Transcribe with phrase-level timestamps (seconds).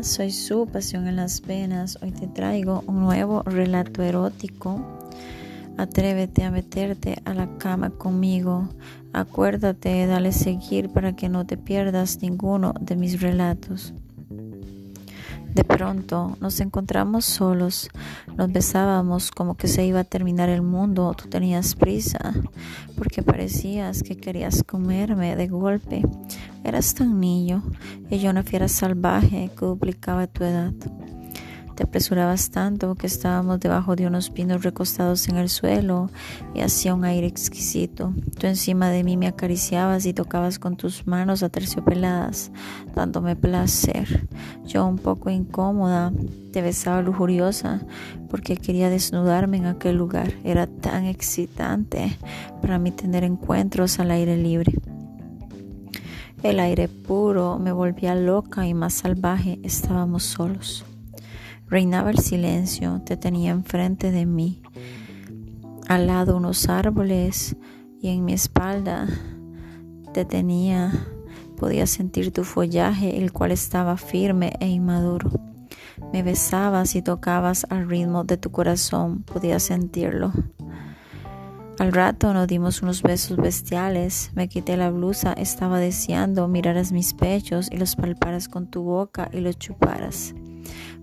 [0.00, 1.98] Soy su pasión en las venas.
[2.00, 4.80] Hoy te traigo un nuevo relato erótico.
[5.76, 8.70] Atrévete a meterte a la cama conmigo.
[9.12, 13.92] Acuérdate, dale seguir para que no te pierdas ninguno de mis relatos.
[15.56, 17.88] De pronto nos encontramos solos,
[18.36, 22.34] nos besábamos como que se iba a terminar el mundo, tú tenías prisa,
[22.94, 26.02] porque parecías que querías comerme de golpe.
[26.62, 27.62] Eras tan niño
[28.10, 30.74] y yo una fiera salvaje que duplicaba tu edad.
[31.76, 36.08] Te apresurabas tanto que estábamos debajo de unos pinos recostados en el suelo
[36.54, 38.14] y hacía un aire exquisito.
[38.38, 42.50] Tú encima de mí me acariciabas y tocabas con tus manos aterciopeladas,
[42.94, 44.26] dándome placer.
[44.64, 46.14] Yo un poco incómoda,
[46.50, 47.82] te besaba lujuriosa
[48.30, 50.32] porque quería desnudarme en aquel lugar.
[50.44, 52.16] Era tan excitante
[52.62, 54.72] para mí tener encuentros al aire libre.
[56.42, 59.58] El aire puro me volvía loca y más salvaje.
[59.62, 60.86] Estábamos solos.
[61.68, 64.62] Reinaba el silencio, te tenía enfrente de mí,
[65.88, 67.56] al lado unos árboles
[68.00, 69.08] y en mi espalda
[70.12, 70.92] te tenía,
[71.56, 75.30] podía sentir tu follaje, el cual estaba firme e inmaduro.
[76.12, 80.32] Me besabas y tocabas al ritmo de tu corazón, podía sentirlo.
[81.80, 87.12] Al rato nos dimos unos besos bestiales, me quité la blusa, estaba deseando miraras mis
[87.12, 90.32] pechos y los palparas con tu boca y los chuparas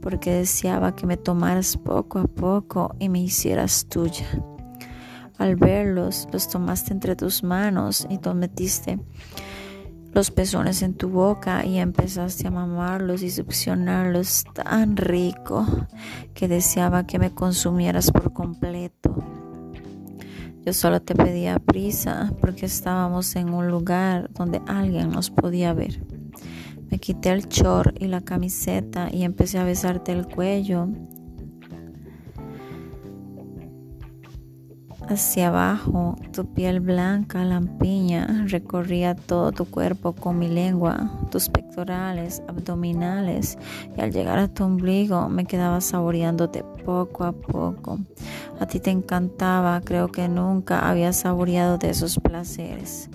[0.00, 4.26] porque deseaba que me tomaras poco a poco y me hicieras tuya.
[5.38, 8.98] Al verlos, los tomaste entre tus manos y tú metiste
[10.12, 15.66] los pezones en tu boca y empezaste a mamarlos y succionarlos tan rico
[16.34, 19.14] que deseaba que me consumieras por completo.
[20.64, 26.19] Yo solo te pedía prisa porque estábamos en un lugar donde alguien nos podía ver.
[26.90, 30.88] Me quité el short y la camiseta y empecé a besarte el cuello.
[35.08, 42.42] Hacia abajo, tu piel blanca, lampiña, recorría todo tu cuerpo con mi lengua, tus pectorales,
[42.46, 43.58] abdominales,
[43.96, 47.98] y al llegar a tu ombligo me quedaba saboreándote poco a poco.
[48.60, 53.10] A ti te encantaba, creo que nunca había saboreado de esos placeres.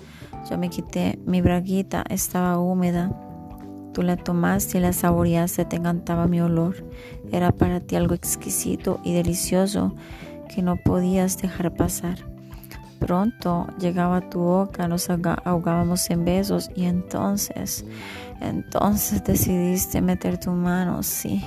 [0.50, 3.25] Yo me quité mi braguita, estaba húmeda
[3.96, 6.76] Tú la tomaste y la saboreaste, te encantaba mi olor.
[7.32, 9.96] Era para ti algo exquisito y delicioso
[10.54, 12.18] que no podías dejar pasar.
[13.00, 17.86] Pronto llegaba tu boca, nos ahogábamos en besos y entonces,
[18.42, 21.42] entonces decidiste meter tu mano, sí,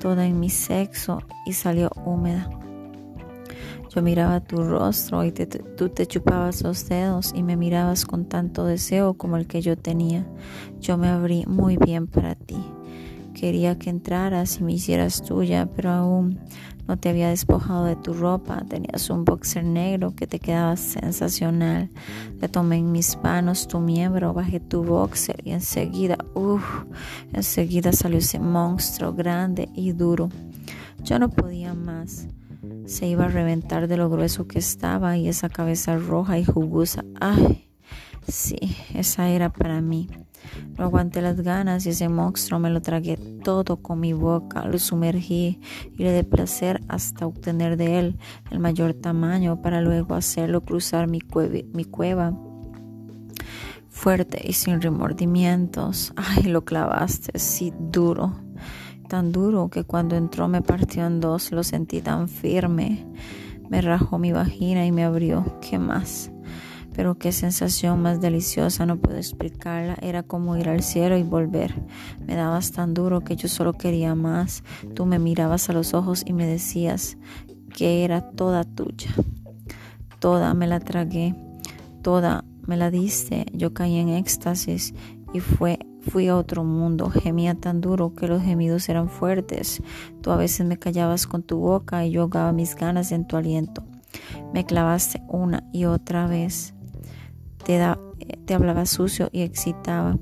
[0.00, 2.50] toda en mi sexo y salió húmeda.
[3.94, 8.64] Yo miraba tu rostro y tú te chupabas los dedos y me mirabas con tanto
[8.64, 10.26] deseo como el que yo tenía.
[10.80, 12.58] Yo me abrí muy bien para ti.
[13.34, 16.38] Quería que entraras y me hicieras tuya, pero aún
[16.88, 18.64] no te había despojado de tu ropa.
[18.68, 21.90] Tenías un boxer negro que te quedaba sensacional.
[22.40, 26.84] Te tomé en mis manos tu miembro, bajé tu boxer y enseguida, uff,
[27.32, 30.30] enseguida salió ese monstruo grande y duro.
[31.02, 32.28] Yo no podía más
[32.86, 37.04] se iba a reventar de lo grueso que estaba y esa cabeza roja y jugosa.
[37.20, 37.68] Ay,
[38.26, 38.58] sí,
[38.94, 40.08] esa era para mí.
[40.78, 44.78] No aguanté las ganas y ese monstruo me lo tragué todo con mi boca, lo
[44.78, 45.60] sumergí
[45.92, 48.18] y le di placer hasta obtener de él
[48.50, 51.20] el mayor tamaño para luego hacerlo cruzar mi,
[51.72, 52.32] mi cueva
[53.88, 56.12] fuerte y sin remordimientos.
[56.16, 58.45] Ay, lo clavaste, sí, duro
[59.06, 63.06] tan duro que cuando entró me partió en dos, lo sentí tan firme.
[63.68, 65.58] Me rajó mi vagina y me abrió.
[65.60, 66.30] ¿Qué más?
[66.94, 69.96] Pero qué sensación más deliciosa, no puedo explicarla.
[70.00, 71.74] Era como ir al cielo y volver.
[72.26, 74.62] Me dabas tan duro que yo solo quería más.
[74.94, 77.18] Tú me mirabas a los ojos y me decías
[77.74, 79.10] que era toda tuya.
[80.20, 81.34] Toda me la tragué.
[82.02, 83.46] Toda me la diste.
[83.52, 84.94] Yo caí en éxtasis
[85.34, 85.78] y fue
[86.10, 89.82] Fui a otro mundo, gemía tan duro que los gemidos eran fuertes.
[90.20, 93.36] Tú a veces me callabas con tu boca y yo ahogaba mis ganas en tu
[93.36, 93.82] aliento.
[94.54, 96.74] Me clavaste una y otra vez.
[97.64, 97.82] Te,
[98.44, 100.16] te hablaba sucio y excitaba.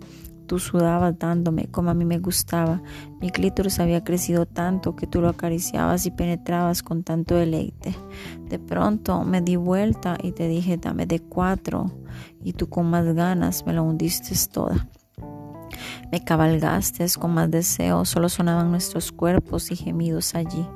[0.47, 2.83] Tú sudabas dándome como a mí me gustaba.
[3.21, 7.95] Mi clítoris había crecido tanto que tú lo acariciabas y penetrabas con tanto deleite.
[8.49, 11.91] De pronto me di vuelta y te dije dame de cuatro
[12.43, 14.89] y tú con más ganas me la hundiste toda.
[16.11, 20.67] Me cabalgaste con más deseo, solo sonaban nuestros cuerpos y gemidos allí.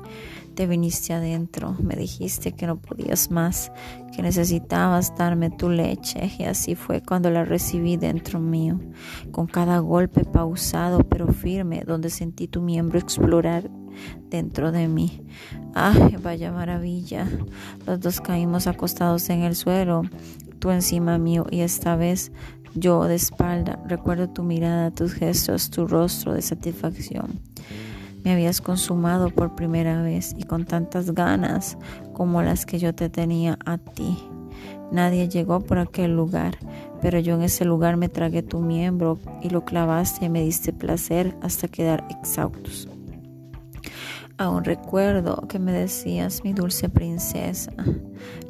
[0.55, 3.71] te viniste adentro, me dijiste que no podías más,
[4.13, 8.77] que necesitabas darme tu leche y así fue cuando la recibí dentro mío,
[9.31, 13.69] con cada golpe pausado pero firme, donde sentí tu miembro explorar
[14.29, 15.21] dentro de mí.
[15.73, 17.25] ¡Ay, vaya maravilla!
[17.85, 20.01] Los dos caímos acostados en el suelo,
[20.59, 22.31] tú encima mío y esta vez
[22.75, 23.79] yo de espalda.
[23.87, 27.39] Recuerdo tu mirada, tus gestos, tu rostro de satisfacción.
[28.23, 31.77] Me habías consumado por primera vez y con tantas ganas
[32.13, 34.17] como las que yo te tenía a ti.
[34.91, 36.57] Nadie llegó por aquel lugar,
[37.01, 40.73] pero yo en ese lugar me tragué tu miembro y lo clavaste y me diste
[40.73, 42.87] placer hasta quedar exhaustos.
[44.37, 47.71] Aún recuerdo que me decías mi dulce princesa,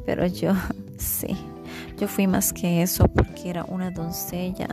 [0.06, 0.52] pero yo
[0.98, 1.36] sí,
[2.00, 4.66] yo fui más que eso porque era una doncella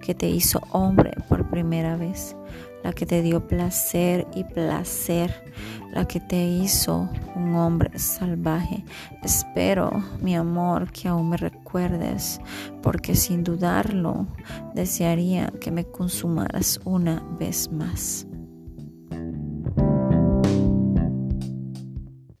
[0.00, 2.34] que te hizo hombre por primera vez,
[2.82, 5.52] la que te dio placer y placer,
[5.92, 8.86] la que te hizo un hombre salvaje.
[9.22, 12.40] Espero, mi amor, que aún me recuerdes,
[12.82, 14.26] porque sin dudarlo
[14.74, 18.26] desearía que me consumaras una vez más.